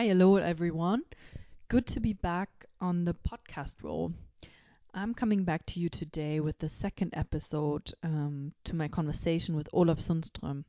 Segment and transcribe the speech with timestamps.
[0.00, 1.02] Hi, hello everyone.
[1.68, 2.48] Good to be back
[2.80, 4.14] on the podcast role.
[4.94, 9.68] I'm coming back to you today with the second episode um, to my conversation with
[9.74, 10.64] Olof Sundström.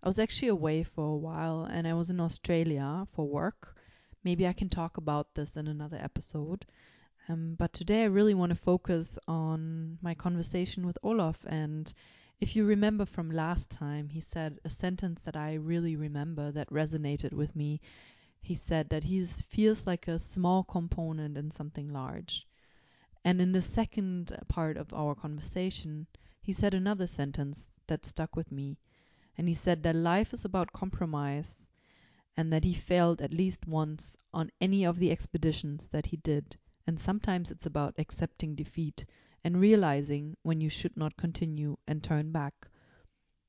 [0.00, 3.76] I was actually away for a while and I was in Australia for work.
[4.22, 6.64] Maybe I can talk about this in another episode.
[7.28, 11.44] Um, but today I really want to focus on my conversation with Olof.
[11.48, 11.92] And
[12.40, 16.70] if you remember from last time, he said a sentence that I really remember that
[16.70, 17.80] resonated with me.
[18.40, 22.46] He said that he feels like a small component in something large.
[23.24, 26.06] And in the second part of our conversation,
[26.40, 28.78] he said another sentence that stuck with me.
[29.36, 31.70] And he said that life is about compromise
[32.36, 36.56] and that he failed at least once on any of the expeditions that he did.
[36.86, 39.04] And sometimes it's about accepting defeat
[39.44, 42.68] and realizing when you should not continue and turn back.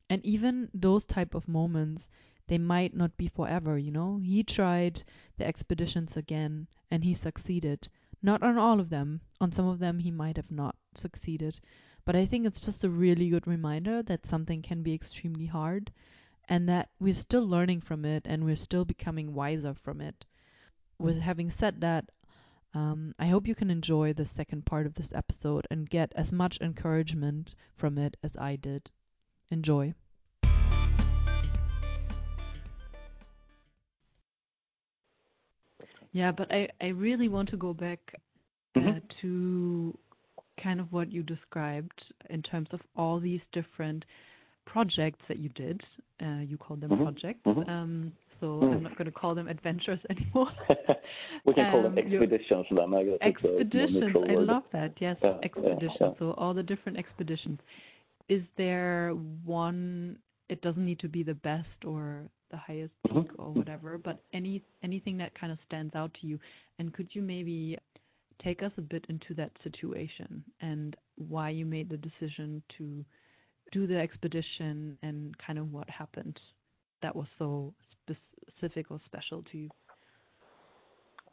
[0.09, 2.09] And even those type of moments,
[2.49, 4.17] they might not be forever, you know?
[4.17, 5.03] He tried
[5.37, 7.87] the expeditions again and he succeeded.
[8.21, 9.21] Not on all of them.
[9.39, 11.59] On some of them he might have not succeeded.
[12.05, 15.91] But I think it's just a really good reminder that something can be extremely hard
[16.49, 20.25] and that we're still learning from it and we're still becoming wiser from it.
[20.97, 22.09] With having said that,
[22.73, 26.31] um, I hope you can enjoy the second part of this episode and get as
[26.31, 28.89] much encouragement from it as I did.
[29.51, 29.93] Enjoy.
[36.11, 37.99] Yeah, but I, I really want to go back
[38.75, 38.97] uh, mm-hmm.
[39.21, 39.97] to
[40.61, 44.05] kind of what you described in terms of all these different
[44.65, 45.81] projects that you did.
[46.21, 47.03] Uh, you called them mm-hmm.
[47.03, 47.39] projects.
[47.45, 47.69] Mm-hmm.
[47.69, 48.73] Um, so mm.
[48.73, 50.49] I'm not going to call them adventures anymore.
[51.45, 52.65] we can um, call them um, expeditions.
[52.69, 54.15] Then I guess expeditions.
[54.29, 54.93] I love that.
[54.99, 55.91] Yes, yeah, expeditions.
[55.99, 56.13] Yeah, yeah.
[56.19, 57.59] So all the different expeditions.
[58.29, 59.11] Is there
[59.43, 60.17] one?
[60.49, 63.21] It doesn't need to be the best or the highest mm-hmm.
[63.21, 66.39] peak or whatever, but any anything that kind of stands out to you.
[66.77, 67.77] And could you maybe
[68.43, 73.03] take us a bit into that situation and why you made the decision to
[73.71, 76.39] do the expedition and kind of what happened
[77.01, 77.73] that was so
[78.47, 79.69] specific or special to you?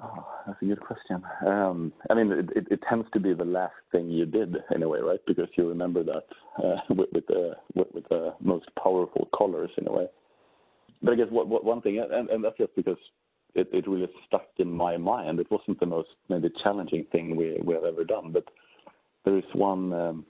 [0.03, 1.23] Oh, that's a good question.
[1.47, 4.83] Um, I mean, it, it, it, tends to be the last thing you did in
[4.83, 5.21] a way, right?
[5.27, 6.25] Because you remember that
[6.63, 10.07] uh, with, with, the with, with, the most powerful colors in a way.
[11.03, 12.99] But I guess one thing, and, that's just because
[13.55, 15.41] it, really stuck in my mind.
[15.41, 18.45] It wasn't the most maybe challenging thing we have ever done, but
[19.25, 20.27] there is one um,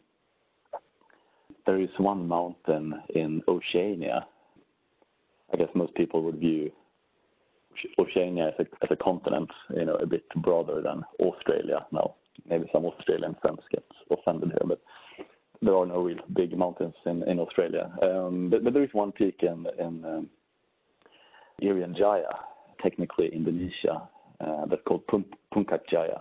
[1.66, 4.26] there is one mountain in Oceania.
[5.53, 6.71] I guess most people would view
[7.99, 11.87] Oceania as a, as a continent, you know, a bit broader than Australia.
[11.93, 12.15] Now,
[12.49, 14.81] maybe some Australian friends get offended here, but
[15.62, 17.91] there are no real big mountains in, Australia.
[18.03, 20.31] Um, but, there is one peak in, in um,
[21.62, 22.28] Irian Jaya,
[22.83, 24.09] technically Indonesia,
[24.41, 26.21] uh, that's called Puncak Jaya,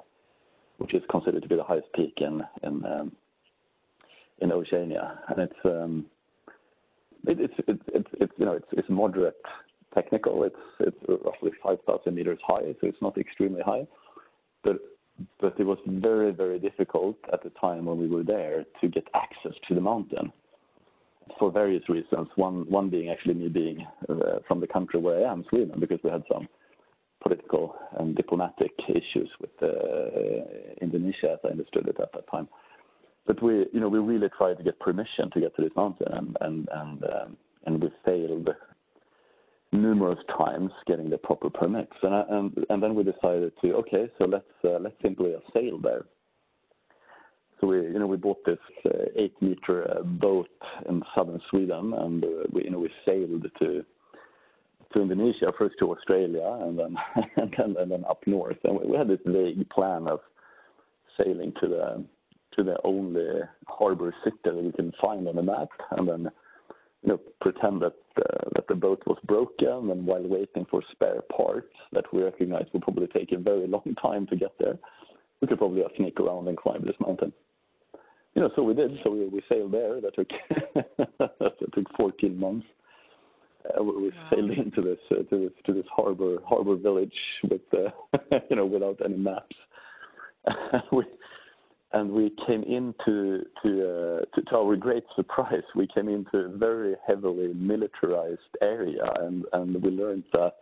[0.77, 3.11] which is considered to be the highest peak in um,
[4.41, 6.05] Oceania, and it's
[7.27, 9.35] it, it's it's it's it's you know it's it's moderate
[9.93, 10.43] technical.
[10.43, 13.87] It's it's roughly 5,000 meters high, so it's not extremely high.
[14.63, 14.77] But
[15.39, 19.07] but it was very very difficult at the time when we were there to get
[19.13, 20.31] access to the mountain
[21.39, 22.27] for various reasons.
[22.35, 26.09] One being actually me being uh, from the country where I am, Sweden, because we
[26.09, 26.47] had some
[27.21, 29.67] political and diplomatic issues with uh,
[30.81, 32.47] Indonesia, as I understood it at that time.
[33.25, 36.35] But we, you know, we really tried to get permission to get to this mountain,
[36.41, 37.37] and um,
[37.81, 38.49] we failed
[39.71, 41.91] numerous times getting the proper permits.
[42.03, 46.05] Then we decided to, okay, so let's, uh, let's simply sail there.
[47.59, 50.49] So we, you know, we bought this uh, eight meter uh, boat
[50.89, 53.85] in southern Sweden and uh, we, you know, we sailed to,
[54.93, 58.57] to Indonesia, first to Australia and then, up north.
[58.63, 60.19] And we had this vague plan of
[61.17, 62.05] sailing to the,
[62.57, 66.31] to the only harbor city that we can find on the map and then
[67.05, 71.21] you know, pretend that uh, that the boat was broken, and while waiting for spare
[71.35, 74.77] parts that we recognize will probably take a very long time to get there,
[75.45, 77.31] we could probably just sneak around and climb this mountain.
[78.33, 78.91] You know, so we did.
[79.03, 80.01] So we, we sailed there.
[80.01, 80.27] That took
[81.19, 82.65] that took 14 months.
[83.63, 84.29] Uh, we wow.
[84.33, 87.13] sailed into this uh, to this to this harbor harbor village
[87.49, 87.89] with uh,
[88.49, 89.55] you know without any maps.
[90.91, 91.03] we
[91.93, 96.49] and we came into to, uh, to, to our great surprise, we came into a
[96.49, 100.55] very heavily militarized area, and and we learned that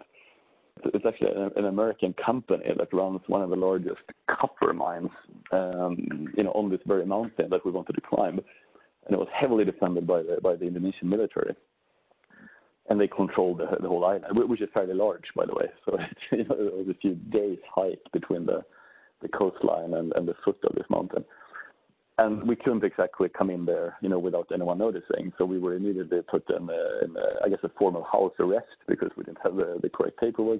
[0.93, 5.09] it's actually an, an American company that runs one of the largest copper mines,
[5.51, 8.39] um, you know, on this very mountain that we wanted to climb,
[9.05, 11.55] and it was heavily defended by the by the Indonesian military.
[12.89, 15.67] and they controlled the, the whole island, which is fairly large, by the way.
[16.31, 18.63] It was a few days hike between the
[19.29, 21.23] coastline and, the foot of this mountain.
[22.17, 25.31] And we couldn't exactly come in there, you know, without anyone noticing.
[25.37, 26.69] So we were immediately put in,
[27.43, 30.59] I guess, a formal house arrest because we didn't have the correct paperwork.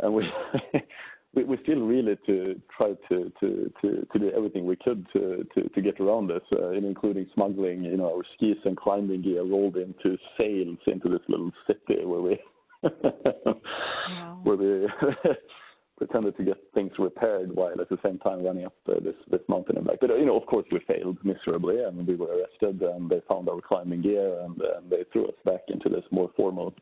[0.00, 0.14] And
[1.44, 5.44] we still really to try to, to, to, to do everything we could to,
[5.82, 10.16] get around this, uh, including smuggling, you know, our skis and climbing gear rolled into
[10.38, 12.38] sails into this little city where we
[12.82, 14.40] wow.
[14.44, 14.88] where we
[15.98, 19.40] pretended to get things repaired while at the same time running up uh, this this
[19.48, 19.98] mountain and back.
[20.00, 23.20] But uh, you know, of course, we failed miserably, and we were arrested, and they
[23.28, 24.60] found our climbing gear, and,
[24.90, 26.74] they threw us back into this more formal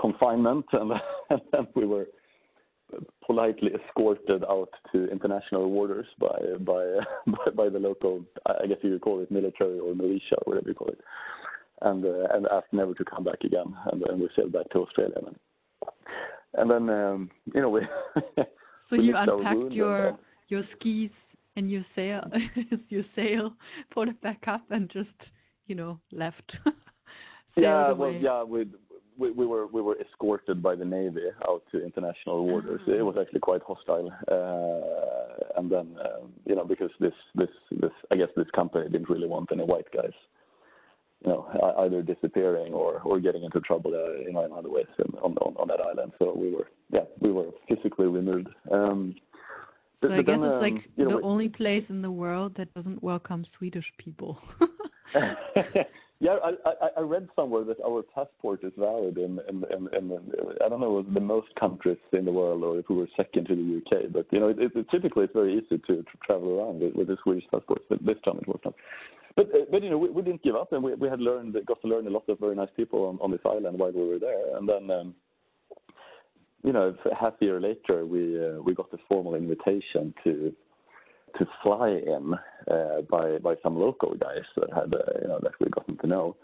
[0.00, 0.92] confinement, and,
[1.74, 2.06] we were
[3.24, 6.84] politely escorted out to international waters by by
[7.26, 10.68] by, by the local, I guess you would call it military or militia or whatever
[10.68, 11.00] you call it,
[11.82, 15.14] and uh, and asked never to come back again, and we sailed back to Australia.
[15.26, 15.36] And,
[16.54, 17.80] and then you know we.
[18.90, 20.18] so you unpacked your
[20.48, 21.10] your skis
[21.56, 22.28] and your sail
[22.88, 23.52] your sail,
[23.92, 25.08] put it back up, and just
[25.66, 26.52] you know left.
[27.56, 28.42] yeah, well, yeah,
[29.20, 32.80] we we, we were we were escorted by the navy out to international waters.
[32.82, 33.00] Mm-hmm.
[33.00, 37.92] It was actually quite hostile, uh, and then uh, you know because this this this
[38.10, 40.12] I guess this company didn't really want any white guys,
[41.24, 44.86] you know, either disappearing or or getting into trouble, uh, you know, in other ways
[45.22, 46.12] on, on on that island.
[46.18, 48.48] So we were yeah we were physically removed.
[48.72, 49.14] Um,
[50.02, 52.72] so but, I guess then, it's like um, the only place in the world that
[52.72, 54.38] doesn't welcome Swedish people.
[56.22, 60.18] Yeah, I, I, I read somewhere that our passport is valid in, in, in, in,
[60.62, 63.56] I don't know the most countries in the world, or if we were second to
[63.56, 64.12] the UK.
[64.12, 67.06] But you know, it, it, typically it's very easy to, to travel around with, with
[67.06, 67.80] the Swedish passport.
[67.88, 68.74] But this time it was not.
[69.34, 71.56] But uh, but you know, we, we didn't give up, and we we had learned,
[71.66, 74.06] got to learn a lot of very nice people on, on this island while we
[74.06, 74.58] were there.
[74.58, 75.14] And then, um,
[76.62, 80.52] you know, half a year later, we uh, we got a formal invitation to
[81.38, 82.34] to fly in
[82.70, 86.06] uh, by by some local guys that had uh, you know that we gotten to
[86.06, 86.36] know,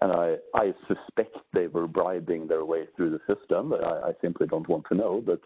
[0.00, 3.72] and I I suspect they were bribing their way through the system.
[3.72, 5.40] I, I simply don't want to know, but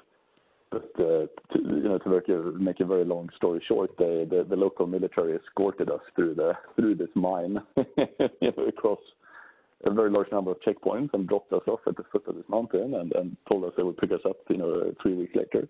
[0.70, 4.56] but uh, to, you know to make a, very long story short, the, the the
[4.56, 7.58] local military escorted us through the through this mine
[8.68, 9.00] across
[9.84, 12.44] a very large number of checkpoints and dropped us off at the foot of this
[12.48, 15.68] mountain and, and told us they would pick us up, you know, three weeks later.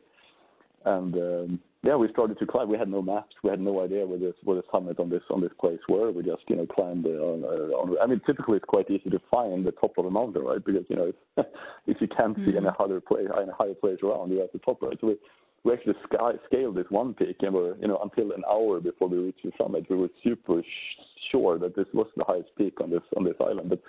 [0.85, 2.69] And um, yeah, we started to climb.
[2.69, 3.35] We had no maps.
[3.43, 6.11] We had no idea where this where the summit on this on this place were.
[6.13, 7.45] We just you know climbed on.
[7.45, 10.43] Uh, on I mean, typically it's quite easy to find the top of a mountain,
[10.43, 10.65] right?
[10.65, 11.47] Because you know if,
[11.87, 12.51] if you can't mm-hmm.
[12.51, 14.97] see any other place, any higher place around, you're at the top, right?
[15.01, 15.17] So we
[15.65, 19.09] we actually sky, scaled this one peak, and we're you know until an hour before
[19.09, 22.81] we reached the summit, we were super sh- sure that this was the highest peak
[22.81, 23.71] on this on this island.
[23.71, 23.81] But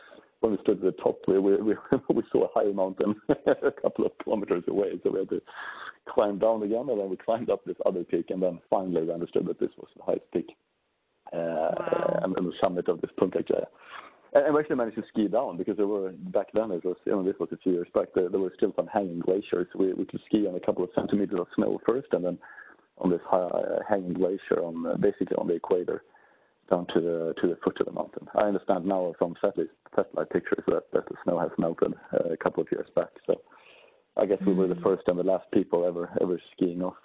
[0.44, 1.75] when we stood at the top, we we we,
[2.13, 5.42] we saw a higher mountain a couple of kilometers away, so we had to
[6.10, 9.13] climb down again, and then we climbed up this other peak, and then finally we
[9.13, 10.50] understood that this was the highest peak,
[11.31, 12.19] uh, wow.
[12.24, 13.66] and, and the summit of this Puncak Jaya.
[14.34, 17.13] And we actually managed to ski down because there were back then it was you
[17.13, 19.68] know this was a few years back there, there were still some hanging glaciers.
[19.75, 22.38] We we could ski on a couple of centimeters of snow first, and then
[22.98, 26.04] on this high, uh, hanging glacier on uh, basically on the equator
[26.69, 28.27] down to the to the foot of the mountain.
[28.35, 32.37] I understand now from satellite satellite pictures that, that the snow has melted uh, a
[32.37, 33.09] couple of years back.
[33.27, 33.41] So
[34.17, 34.83] I guess we were the hmm.
[34.83, 36.95] first and the last people ever ever skiing off.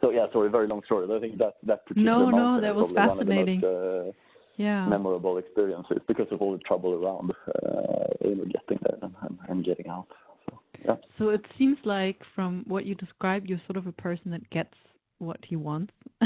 [0.00, 1.06] So yeah, sorry, very long story.
[1.06, 3.60] But I think that that particular no, mountain no, that was fascinating.
[3.60, 4.12] One of the most, uh,
[4.56, 4.86] yeah.
[4.86, 9.38] memorable experiences because of all the trouble around, uh, you know, getting there and, and,
[9.48, 10.06] and getting out.
[10.48, 10.96] So, yeah.
[11.18, 14.74] so it seems like from what you described, you're sort of a person that gets
[15.18, 15.92] what he wants.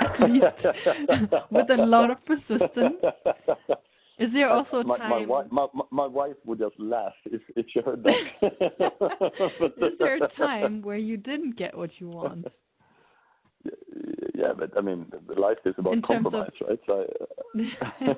[0.00, 0.44] At least
[1.50, 2.96] with a lot of persistence.
[4.18, 5.28] Is there also my, time?
[5.28, 9.72] My, my, my, my wife would just laugh if, if she heard that.
[9.82, 12.46] Is there a time where you didn't get what you want?
[14.34, 16.80] Yeah, but I mean, life is about compromise, of, right?
[16.84, 17.06] So,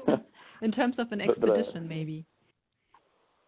[0.09, 0.17] uh,
[0.63, 2.25] in terms of an expedition, but, uh, maybe.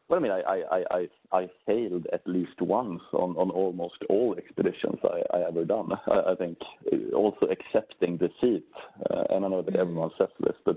[0.08, 4.36] Well, I mean, I, I, I, I failed at least once on, on almost all
[4.38, 5.90] expeditions I, I ever done.
[6.06, 6.58] I, think
[7.12, 8.64] also accepting defeat,
[9.10, 9.80] uh, and I know that mm.
[9.80, 10.76] everyone says this, but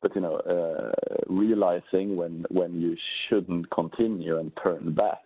[0.00, 0.92] but you know, uh,
[1.28, 2.96] realizing when when you
[3.28, 5.24] shouldn't continue and turn back.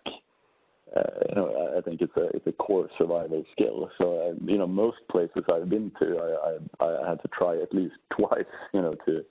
[0.94, 3.90] Uh, you know, I think it's a it's a core survival skill.
[3.96, 7.56] So uh, you know, most places I've been to, I, I I had to try
[7.62, 9.24] at least twice, you know, to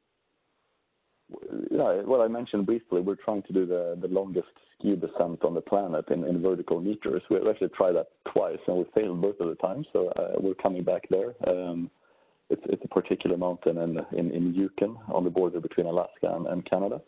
[1.70, 5.54] yeah, well, I mentioned briefly, we're trying to do the, the longest ski descent on
[5.54, 7.22] the planet in, vertical meters.
[7.30, 10.54] We actually tried that twice and we failed both of the times, so uh, we're
[10.54, 11.34] coming back there.
[11.46, 11.90] Um,
[12.50, 13.78] it's it's a particular mountain
[14.12, 17.00] in Yukon on the border between Alaska and, Canada.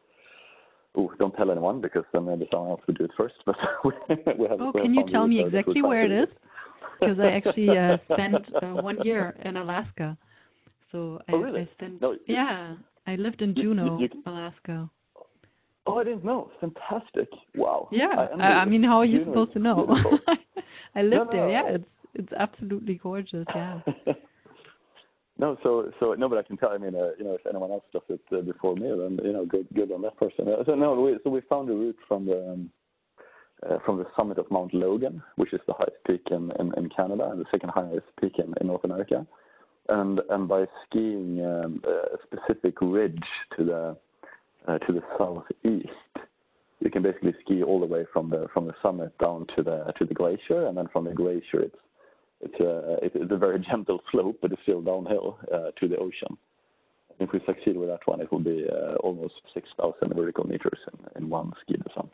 [0.97, 3.35] Oh, don't tell anyone because then maybe someone else will do it first.
[3.45, 3.93] But we,
[4.39, 4.61] we have.
[4.61, 6.29] Oh, can you tell me exactly where it is?
[6.99, 10.17] Because I actually uh, spent uh, one year in Alaska.
[10.95, 11.63] So oh, I, really?
[11.63, 12.01] I spent.
[12.01, 12.77] No, yeah,
[13.09, 14.89] I lived in you, Juneau, you, Alaska.
[15.87, 16.53] Oh, I didn't know.
[16.61, 17.29] Fantastic!
[17.57, 17.89] Wow.
[17.91, 20.21] Yeah, I, I mean, how are you Juneau supposed to know?
[20.95, 21.51] I lived no, no, there.
[21.51, 21.85] Yeah, it's
[22.15, 23.45] it's absolutely gorgeous.
[23.53, 23.81] Yeah.
[25.39, 26.69] no, so so no, but I can tell.
[26.69, 29.33] I mean, uh, you know, if anyone else does it uh, before me, then you
[29.33, 30.47] know, good good on that person.
[30.47, 32.71] Uh, so no, we, so we found a route from the um,
[33.69, 36.89] uh, from the summit of Mount Logan, which is the highest peak in, in, in
[36.91, 39.27] Canada and the second highest peak in, in North America,
[39.89, 43.23] and by skiing um, a specific ridge
[43.57, 43.97] to the
[44.67, 45.89] uh, to the southeast,
[46.81, 49.93] you can basically ski all the way from the from the summit down to the
[49.99, 51.77] to the glacier, and then from the glacier, it's
[52.41, 56.37] it's a very gentle slope, but it's still downhill uh, to the ocean.
[57.21, 60.79] If we succeed with that one, it will be uh, almost 6,000 vertical meters
[61.15, 62.13] in, one ski descent,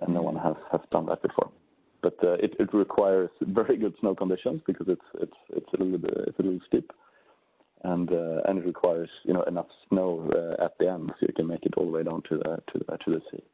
[0.00, 1.50] and no one has has done that before.
[2.02, 5.98] But uh, it it requires very good snow conditions because it's it's it's a little
[5.98, 6.92] bit it's a little steep
[7.84, 11.34] and uh, and it requires you know enough snow uh, at the end so you
[11.34, 13.44] can make it all the way down to the to the to the sea.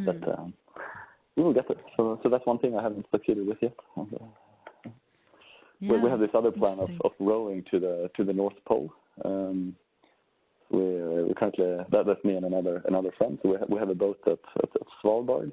[0.00, 0.06] Mm.
[0.06, 0.54] But um,
[1.36, 1.76] we will get there.
[1.96, 3.74] So so that's one thing I haven't succeeded with yet.
[3.96, 4.08] And,
[5.80, 8.56] yeah, we, we have this other plan of, of rowing to the to the North
[8.66, 8.90] Pole.
[9.24, 9.76] Um,
[10.70, 13.38] we we currently that, that's me and another another friend.
[13.42, 15.52] So we have, we have a boat at, at, at Svalbard.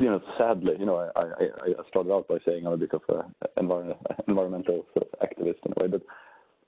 [0.00, 3.02] You know, sadly, you know, I, I, started out by saying I'm a bit of
[3.08, 3.96] an envir-
[4.28, 6.02] environmental sort of activist in a way, but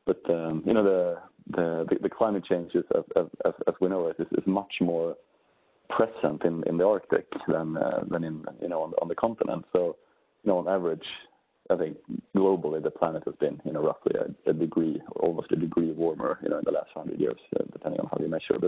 [0.06, 1.18] but um, you know, the
[1.50, 5.16] the the climate changes as as, as we know it is, is much more
[5.90, 9.64] present in, in the Arctic than uh, than in you know on, the continent.
[9.72, 9.96] So
[10.44, 11.06] you know, on average,
[11.70, 11.96] I think
[12.36, 14.14] globally the planet has been you know roughly
[14.46, 18.00] a, degree, almost a degree warmer, you know, in the last hundred years, uh, depending
[18.00, 18.58] on how you measure.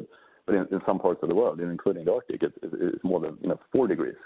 [0.49, 3.37] But in, some parts of the world, including the Arctic, it, it, it's more than
[3.43, 4.17] you know four degrees.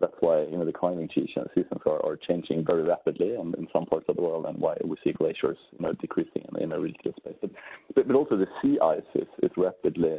[0.00, 1.48] That's why you know the climbing seasons
[1.86, 5.56] are, changing very rapidly in some parts of the world, and why we see glaciers
[5.72, 7.36] you know decreasing in, a ridiculous pace.
[7.40, 7.50] But,
[7.94, 10.18] but but also the sea ice is, is rapidly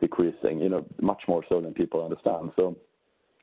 [0.00, 0.58] decreasing.
[0.58, 2.50] You know much more so than people understand.
[2.56, 2.74] So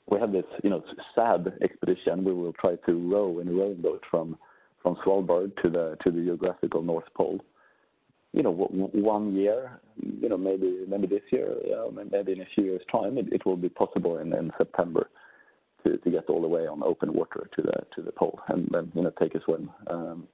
[0.10, 0.84] we have this you know
[1.16, 2.26] sad expedition.
[2.26, 4.38] We will try to row in a rowing boat from
[4.82, 7.40] from Svalbard to the to the geographical North Pole
[8.34, 11.56] you know, one year, you know, maybe maybe this year,
[12.12, 15.10] maybe in a few years' time, it, will be possible in, September
[15.84, 18.68] to, to get all the way on open water to the to the pole, and
[18.72, 20.28] then you know take a swim, um,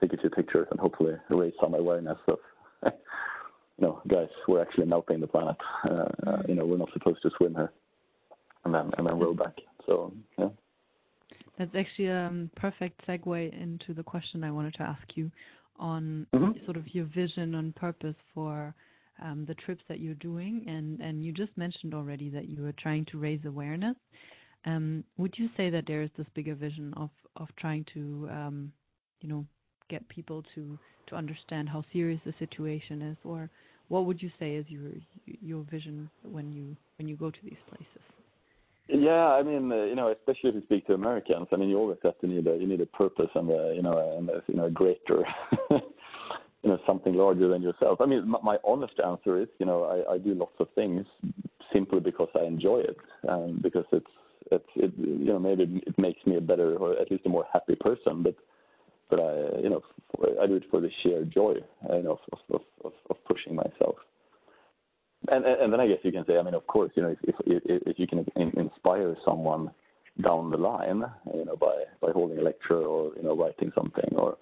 [0.00, 2.38] take a few pictures, and hopefully raise some awareness of,
[2.84, 2.92] you
[3.80, 5.56] know, guys, we're actually melting the planet.
[5.84, 7.72] Uh, you know, we're not supposed to swim here,
[8.64, 9.56] and then and then row back.
[9.84, 10.48] So yeah.
[11.58, 15.30] That's actually a um, perfect segue into the question I wanted to ask you
[15.78, 16.64] on mm-hmm.
[16.64, 18.74] sort of your vision and purpose for
[19.22, 22.72] um, the trips that you're doing, and and you just mentioned already that you were
[22.72, 23.96] trying to raise awareness.
[24.64, 28.72] Um, would you say that there is this bigger vision of of trying to, um,
[29.20, 29.46] you know,
[29.88, 30.78] get people to
[31.08, 33.48] to understand how serious the situation is, or
[33.88, 34.90] what would you say is your
[35.24, 38.05] your vision when you when you go to these places?
[38.88, 41.76] Yeah, I mean, uh, you know, especially if you speak to Americans, I mean, you
[41.76, 44.42] always have to need a you need a purpose and a you know and a,
[44.46, 45.24] you know a greater
[45.70, 48.00] you know something larger than yourself.
[48.00, 51.04] I mean, my, my honest answer is, you know, I, I do lots of things
[51.72, 54.06] simply because I enjoy it and because it's
[54.52, 57.46] it's it you know maybe it makes me a better or at least a more
[57.52, 58.36] happy person, but
[59.10, 59.82] but I you know
[60.40, 61.54] I do it for the sheer joy
[61.90, 63.96] you know of of of, of pushing myself.
[65.28, 67.34] And, and then I guess you can say, I mean, of course, you know, if
[67.46, 68.24] if, if you can
[68.56, 69.70] inspire someone
[70.22, 71.04] down the line,
[71.34, 74.36] you know, by by holding a lecture or you know writing something or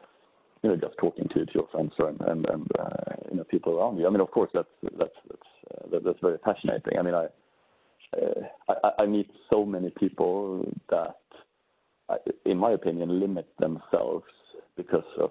[0.63, 3.79] you know just talking to to your friends and and, and uh, you know people
[3.79, 4.07] around you.
[4.07, 6.99] I mean, of course, that's that's that's uh, that, that's very fascinating.
[6.99, 7.27] I mean, I,
[8.17, 11.17] uh, I I meet so many people that,
[12.45, 14.27] in my opinion, limit themselves
[14.77, 15.31] because of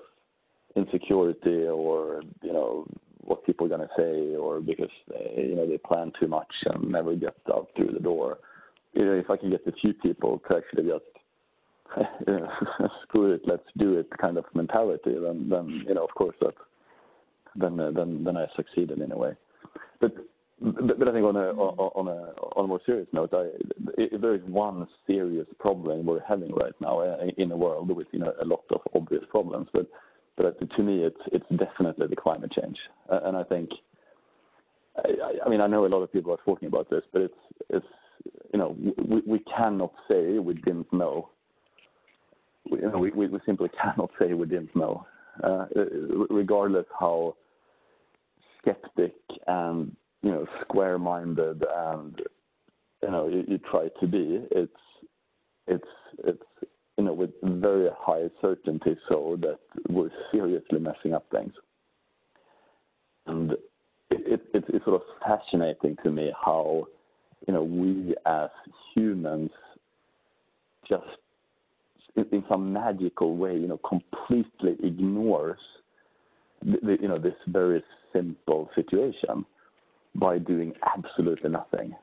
[0.75, 2.87] insecurity or you know
[3.23, 6.51] what people are going to say or because they, you know they plan too much
[6.65, 8.39] and never get out through the door.
[8.93, 11.05] You know, if I can get a few people to actually just
[13.03, 16.53] screw it, let's do it kind of mentality, then then you know of course that
[17.55, 19.33] then uh, then then I succeeded in a way.
[19.99, 20.13] But
[20.61, 23.49] but, I think on a on a on a more serious note, I,
[23.97, 28.07] if there is one serious problem we're having right now uh, in the world with
[28.11, 29.87] you know a lot of obvious problems, but
[30.37, 32.77] but to me, it's it's definitely the climate change,
[33.09, 33.69] uh, and I think.
[34.95, 37.33] I, I mean, I know a lot of people are talking about this, but it's
[37.69, 37.85] it's
[38.53, 38.75] you know
[39.09, 41.29] we we cannot say we didn't know
[42.69, 45.05] we, you know, we, we simply cannot say we didn't know,
[45.43, 45.65] uh,
[46.29, 47.35] regardless how
[48.61, 49.15] skeptic
[49.47, 52.21] and you know square-minded and
[53.01, 54.45] you know you, you try to be.
[54.51, 54.71] It's
[55.67, 55.83] it's
[56.25, 56.43] it's
[56.97, 59.59] you know with very high certainty so that
[59.89, 61.53] we're seriously messing up things,
[63.27, 63.51] and
[64.11, 66.85] it, it, it's, sort of fascinating to me how
[67.47, 68.49] you know we as
[68.95, 69.49] humans
[70.87, 71.03] just
[72.15, 75.59] in, some magical way you know completely ignores
[76.61, 77.83] the, you know this very
[78.13, 79.45] simple situation
[80.15, 81.95] by doing absolutely nothing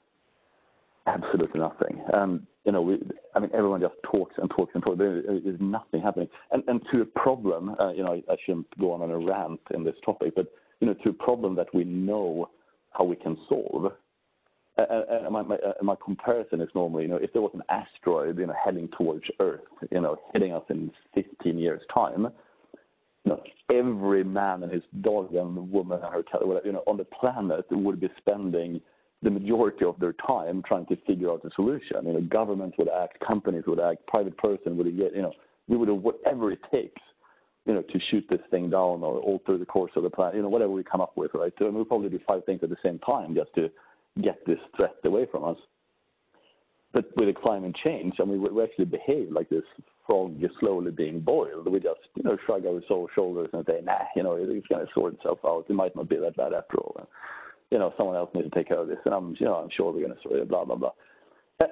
[1.14, 2.02] absolutely nothing.
[2.12, 2.98] And you know, we,
[3.34, 4.98] I mean, everyone just talks and talks and talks.
[4.98, 6.28] There is nothing happening.
[6.52, 9.82] And to a problem, uh, you know, I, shouldn't go on on a rant in
[9.82, 10.46] this topic, but
[10.80, 12.50] you know, to a problem that we know
[12.92, 13.92] how we can solve.
[14.78, 15.28] Uh,
[15.82, 19.24] my comparison is normally, you know, if there was an asteroid, you know, heading towards
[19.38, 22.28] Earth, you know, hitting us in 15 years' time,
[23.24, 26.96] you know, every man and his dog and woman and her cat, you know, on
[26.96, 28.80] the planet would be spending
[29.22, 32.06] the majority of their time trying to figure out a solution.
[32.06, 35.32] You know, governments would act, companies would act, private person would get, you know,
[35.68, 37.00] we would do whatever it takes,
[37.66, 40.42] you know, to shoot this thing down or alter the course of the planet, you
[40.42, 41.52] know, whatever we come up with, right?
[41.58, 43.70] So we'll probably do five things at the same time just to
[44.22, 45.58] get this threat away from us.
[46.92, 49.62] But with the climate change, I mean, we actually behave like this
[50.06, 51.70] frog is slowly being boiled.
[51.70, 52.80] We just, you know, shrug our
[53.14, 55.66] shoulders and say, nah, you know, it's going to sort itself out.
[55.68, 57.08] It might not be that bad after all
[57.70, 59.70] you know, someone else needs to take care of this, and I'm, you know, I'm
[59.74, 60.90] sure we're going to sort it, blah, blah, blah.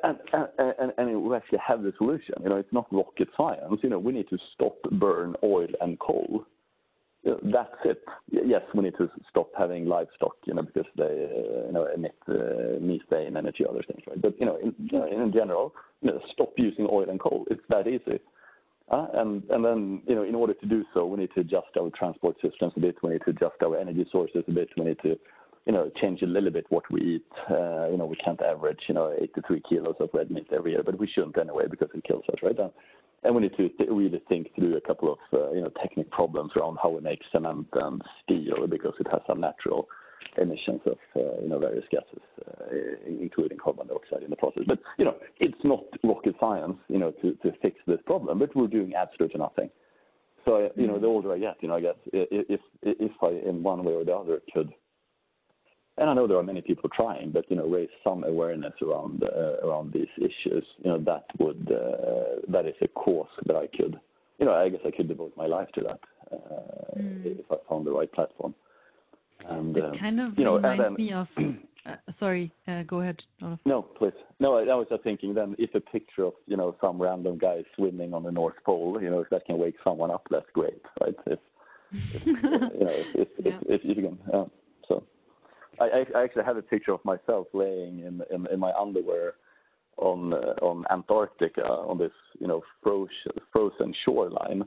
[0.03, 2.35] And, and, and, and we actually have the solution.
[2.43, 3.81] You know, it's not rocket science.
[3.83, 6.45] You know, we need to stop burn oil and coal.
[7.25, 8.03] You know, that's it.
[8.31, 12.15] Yes, we need to stop having livestock, you know, because they, uh, you know, emit
[12.29, 14.21] uh, methane and a few other things, right?
[14.21, 17.45] But you know, in, you know, in general, you know, stop using oil and coal.
[17.51, 18.21] It's that easy.
[18.91, 21.69] Uh, and and then you know, in order to do so, we need to adjust
[21.79, 22.97] our transport systems a bit.
[23.03, 24.69] We need to adjust our energy sources a bit.
[24.77, 25.19] We need to
[26.01, 27.27] change a little bit what we eat.
[27.51, 30.83] Uh, you know, we can't average, you know, 83 kilos of red meat every year,
[30.83, 32.59] but we shouldn't anyway because it kills us, right?
[32.59, 32.71] And,
[33.25, 36.53] and we need to really think through a couple of, uh, you know, technical problems
[36.57, 39.89] around how we make cement and steel because it has some natural
[40.41, 42.23] emissions of, uh, you know, various gases,
[43.07, 44.63] including carbon dioxide in the process.
[44.67, 48.55] But, you know, it's not rocket science, you know, to, to fix this problem, but
[48.55, 49.71] we're doing absolutely nothing.
[50.45, 53.63] So, you know, the older I get, you know, I guess if, if I, in
[53.63, 54.73] one way or the other, could–
[56.05, 59.67] I know there are many people trying, but you know, raise some awareness around uh,
[59.67, 60.65] around these issues.
[60.83, 63.99] You know, that would uh, that is a cause that I could,
[64.39, 66.01] you know, I guess I could devote my life to that
[66.33, 67.39] uh, mm.
[67.39, 68.55] if I found the right platform.
[69.49, 71.29] And it um, kind of you know, reminds me of.
[71.87, 73.23] Uh, sorry, uh, go ahead.
[73.65, 74.13] No, please.
[74.41, 75.33] No, I, I, was just thinking.
[75.33, 78.99] Then, if a picture of you know some random guy swimming on the North Pole,
[79.01, 81.15] you know, if that can wake someone up, that's great, right?
[81.27, 81.39] If,
[81.93, 82.71] if you know,
[83.15, 83.59] if if, yeah.
[83.63, 84.51] if, if, you can.
[86.15, 89.35] I, actually have a picture of myself laying in in, in my underwear
[89.97, 93.11] on uh, on Antarctica on this you know frozen
[93.53, 94.65] frozen shoreline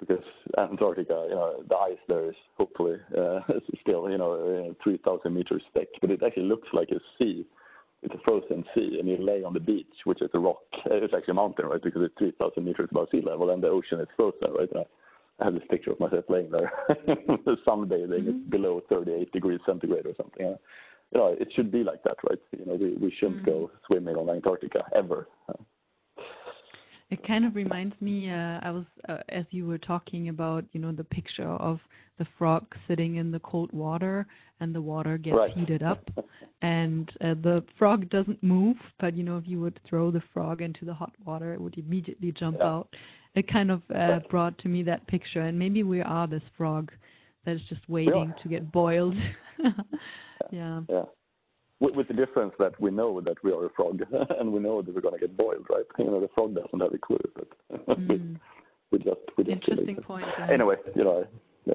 [0.00, 0.24] because
[0.58, 3.40] Antarctica you know the ice there is hopefully uh,
[3.80, 7.46] still you know 3,000 meters thick, but it actually looks like a sea.
[8.02, 10.62] It's a frozen sea, and you lay on the beach, which is a rock.
[10.84, 11.82] It's actually a mountain, right?
[11.82, 14.68] Because it's 3,000 meters above sea level, and the ocean is frozen, right?
[15.40, 16.72] I have this picture of myself laying there,
[17.66, 18.08] sunbathing.
[18.08, 18.28] Mm-hmm.
[18.28, 20.56] It's below 38 degrees centigrade or something.
[21.12, 22.38] You know, it should be like that, right?
[22.58, 23.50] You know, we, we shouldn't mm-hmm.
[23.50, 25.28] go swimming on Antarctica ever.
[27.10, 28.30] It kind of reminds me.
[28.30, 31.78] Uh, I was uh, as you were talking about, you know, the picture of
[32.18, 34.26] the frog sitting in the cold water,
[34.58, 35.52] and the water gets right.
[35.52, 36.08] heated up,
[36.62, 38.76] and uh, the frog doesn't move.
[38.98, 41.78] But you know, if you would throw the frog into the hot water, it would
[41.78, 42.66] immediately jump yeah.
[42.66, 42.88] out
[43.36, 46.90] it kind of uh, brought to me that picture, and maybe we are this frog
[47.44, 49.14] that is just waiting to get boiled.
[50.50, 50.80] yeah.
[50.88, 51.02] Yeah.
[51.78, 54.00] With, with, the difference that we know that we are a frog,
[54.40, 55.84] and we know that we're going to get boiled, right?
[55.98, 58.08] You know, the frog doesn't have a clue, but mm.
[58.08, 58.38] we,
[58.90, 60.24] we just we just interesting point.
[60.50, 61.26] Anyway, you know.
[61.66, 61.74] Yeah.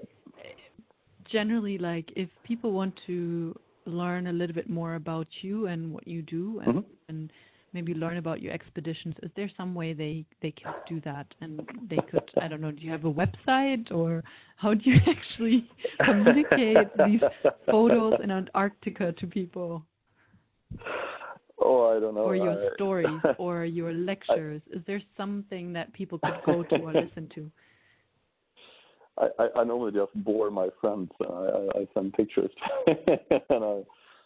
[1.32, 6.08] Generally, like if people want to learn a little bit more about you and what
[6.08, 6.90] you do, and, mm-hmm.
[7.08, 7.32] and
[7.74, 9.16] maybe learn about your expeditions.
[9.24, 12.72] Is there some way they they can do that and they could I don't know,
[12.72, 14.24] do you have a website or
[14.58, 15.70] how do you actually
[16.04, 17.22] communicate these
[17.66, 19.84] photos in Antarctica to people?
[21.64, 22.22] Oh, I don't know.
[22.22, 24.62] Or your I, stories or your lectures.
[24.74, 27.52] I, Is there something that people could go to or listen to?
[29.20, 31.12] I, I, I normally just bore my friends.
[31.22, 32.50] I, I, I send pictures
[32.88, 33.82] and I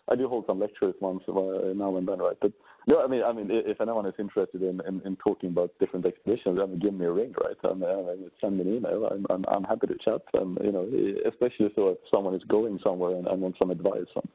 [0.08, 2.38] I do hold some lectures once now and then, right?
[2.39, 2.51] But
[2.88, 6.06] no, I mean, I mean, if anyone is interested in, in, in talking about different
[6.06, 7.71] expeditions, I mean, give me a ring, right?
[7.71, 9.10] And uh, send me an email.
[9.12, 10.88] I'm, I'm, I'm happy to chat, and you know,
[11.28, 14.28] especially so if someone is going somewhere and, and wants some advice on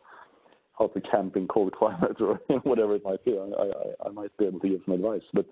[0.77, 4.37] how to camp in cold climate or whatever it might be, I, I, I might
[4.37, 5.23] be able to give some advice.
[5.33, 5.47] But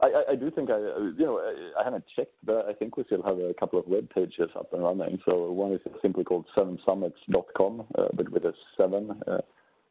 [0.00, 1.40] I, I do think I, you know,
[1.78, 4.72] I haven't checked, but I think we still have a couple of web pages up
[4.72, 5.18] and running.
[5.24, 9.38] So one is simply called sevensummits.com, uh, but with a seven uh,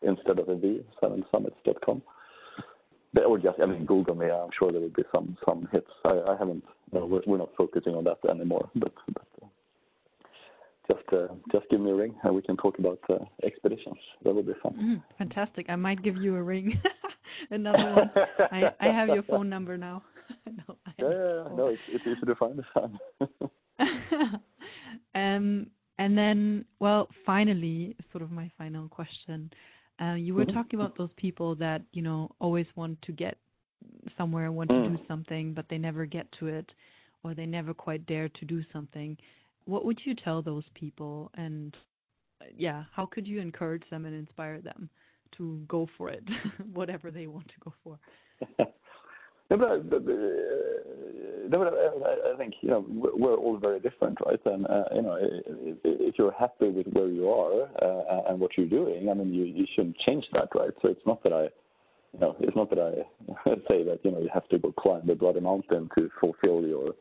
[0.01, 2.01] instead of a V, sevensummits.com
[3.25, 4.27] or just I mean Google me.
[4.27, 5.89] I'm sure there will be some some hits.
[6.05, 6.63] I, I haven't.
[6.91, 8.69] No, we're, we're not focusing on that anymore.
[8.75, 9.45] But, uh,
[10.87, 13.97] just uh, just give me a ring and we can talk about uh, expeditions.
[14.23, 14.73] That would be fun.
[14.73, 15.65] Mm, fantastic.
[15.69, 16.81] I might give you a ring.
[17.51, 18.11] Another one.
[18.51, 20.03] I I have your phone number now.
[20.45, 22.61] no, yeah, yeah, no, it's, it's easy to find.
[25.15, 25.67] um,
[25.99, 29.51] and then, well, finally, sort of my final question.
[30.01, 30.55] Uh, you were mm-hmm.
[30.55, 33.37] talking about those people that you know always want to get
[34.17, 34.83] somewhere, want mm.
[34.83, 36.71] to do something, but they never get to it,
[37.23, 39.17] or they never quite dare to do something.
[39.65, 41.31] What would you tell those people?
[41.35, 41.75] And
[42.41, 44.89] uh, yeah, how could you encourage them and inspire them
[45.37, 46.23] to go for it,
[46.73, 47.99] whatever they want to go for?
[51.53, 54.39] I, I think you know we're all very different, right?
[54.45, 55.17] And uh, you know,
[55.83, 59.43] if you're happy with where you are uh, and what you're doing, I mean, you
[59.45, 60.71] you shouldn't change that, right?
[60.81, 61.43] So it's not that I,
[62.13, 65.05] you know, it's not that I say that you know you have to go climb
[65.05, 66.93] the bloody mountain to fulfill your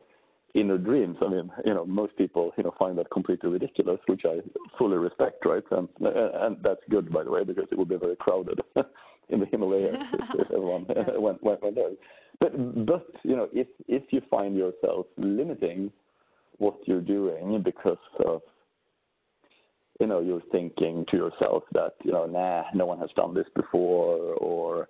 [0.55, 1.17] inner dreams.
[1.21, 4.39] I mean, you know, most people you know find that completely ridiculous, which I
[4.77, 5.63] fully respect, right?
[5.71, 8.59] And and that's good, by the way, because it would be very crowded
[9.29, 9.95] in the Himalayas
[10.35, 10.85] if everyone
[11.41, 11.91] went there.
[12.39, 15.91] But but you know, if if you find yourself limiting
[16.57, 18.41] what you're doing because of
[19.99, 23.47] you know you're thinking to yourself that you know nah no one has done this
[23.55, 24.87] before or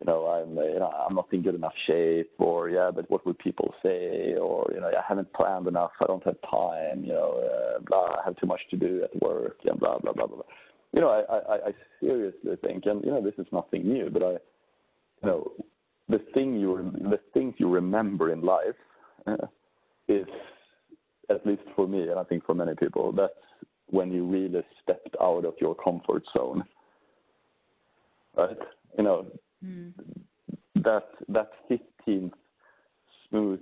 [0.00, 3.26] you know I'm you know I'm not in good enough shape or yeah but what
[3.26, 7.12] would people say or you know I haven't planned enough I don't have time you
[7.12, 10.26] know uh, blah I have too much to do at work and blah blah blah
[10.26, 10.42] blah.
[10.92, 14.22] You know I I, I seriously think and you know this is nothing new but
[14.22, 14.38] I you
[15.24, 15.52] know
[16.10, 18.80] the thing you the things you remember in life
[19.26, 19.46] uh,
[20.08, 20.26] is
[21.28, 23.32] at least for me and I think for many people that's
[23.86, 26.64] when you really stepped out of your comfort zone.
[28.36, 28.56] Right?
[28.96, 29.26] You know
[29.64, 29.92] mm.
[30.76, 32.32] that that 15th
[33.28, 33.60] smooth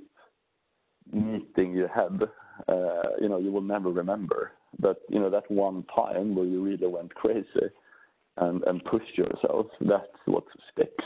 [1.12, 2.22] meeting you had
[2.68, 4.52] uh, you know you will never remember.
[4.78, 7.68] But you know that one time where you really went crazy
[8.36, 11.04] and and pushed yourself that's what sticks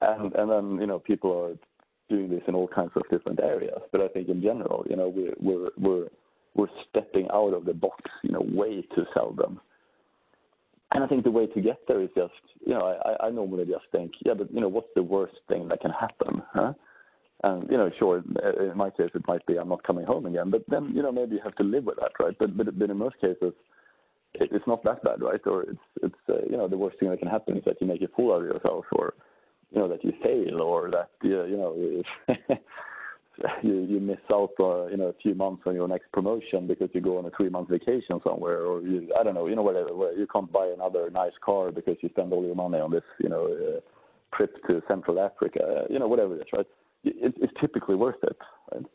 [0.00, 1.56] and and then you know people are
[2.08, 3.80] doing this in all kinds of different areas.
[3.92, 6.08] But I think in general, you know, we're we're we're
[6.54, 9.60] we're stepping out of the box, you know, way too seldom.
[10.92, 12.32] And I think the way to get there is just,
[12.64, 15.66] you know, I, I normally just think, yeah, but you know, what's the worst thing
[15.68, 16.72] that can happen, huh?
[17.42, 20.50] And you know, sure, in my case, it might be I'm not coming home again,
[20.50, 22.36] but then you know, maybe you have to live with that, right?
[22.38, 23.52] But but, but in most cases,
[24.34, 25.40] it's not that bad, right?
[25.46, 27.86] Or it's it's uh, you know, the worst thing that can happen is that you
[27.86, 29.14] make a fool out of yourself, or
[29.74, 32.36] you know that you fail or that you, you know
[33.62, 36.88] you you miss out uh, you know a few months on your next promotion because
[36.92, 39.62] you go on a three month vacation somewhere or you I don't know you know
[39.62, 42.92] whatever where you can't buy another nice car because you spend all your money on
[42.92, 46.66] this you know uh, trip to Central Africa uh, you know whatever it is right?
[47.02, 48.38] It, it's typically worth it
[48.72, 48.86] right?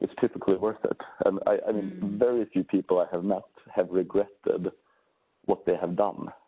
[0.00, 1.00] It's typically worth it.
[1.24, 2.18] And I I mean mm.
[2.18, 3.42] very few people I have met
[3.74, 4.70] have regretted
[5.46, 6.28] what they have done.
[6.28, 6.45] uh,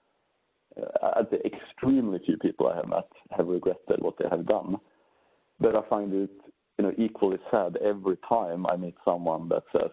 [1.03, 4.77] Uh, extremely few people I have met have regretted what they have done.
[5.61, 6.31] But I find it,
[6.79, 9.91] you know, equally sad every time I meet someone that says,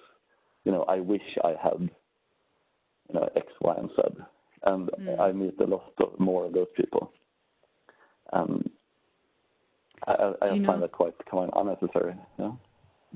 [0.64, 4.24] you know, I wish I had, you know, X, Y, and Z.
[4.64, 5.20] And mm.
[5.20, 7.12] I meet a lot of more of those people.
[8.34, 8.70] And
[10.08, 12.16] I, I find that quite unnecessary.
[12.38, 12.52] Yeah.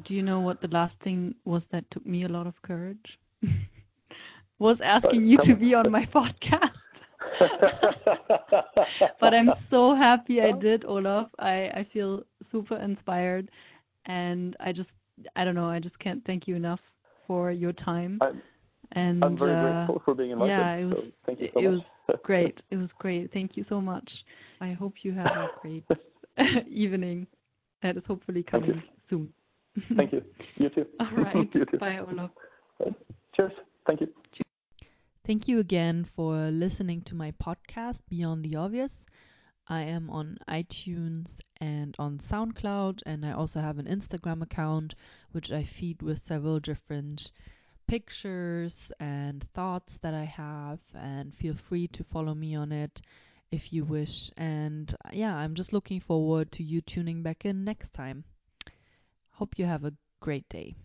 [0.08, 2.98] Do you know what the last thing was that took me a lot of courage?
[4.60, 6.72] was asking uh, you to be on my podcast.
[9.20, 11.30] but I'm so happy I did, Olof.
[11.40, 13.50] I, I feel super inspired.
[14.06, 14.90] And I just,
[15.36, 16.80] I don't know, I just can't thank you enough
[17.28, 18.20] for your time.
[18.22, 18.42] I'm,
[18.94, 20.52] and I'm very uh, grateful for being invited.
[20.52, 21.84] Yeah, it was, so thank you so it much.
[22.08, 22.60] was great.
[22.72, 23.32] It was great.
[23.32, 24.10] Thank you so much.
[24.62, 25.86] I hope you have a great
[26.68, 27.28] evening
[27.84, 29.32] that is hopefully coming soon.
[29.96, 30.24] Thank you.
[30.58, 30.86] You too.
[31.00, 31.50] All right.
[31.54, 31.78] you too.
[31.78, 32.32] Bye, Olaf.
[33.36, 33.52] Cheers.
[33.86, 34.08] Thank you.
[35.24, 39.06] Thank you again for listening to my podcast, Beyond the Obvious.
[39.68, 41.30] I am on iTunes
[41.62, 44.96] and on SoundCloud, and I also have an Instagram account
[45.32, 47.32] which I feed with several different
[47.88, 53.02] pictures and thoughts that I have, and feel free to follow me on it
[53.52, 54.32] if you wish.
[54.38, 58.24] And uh, yeah, I'm just looking forward to you tuning back in next time.
[59.32, 60.76] Hope you have a great day.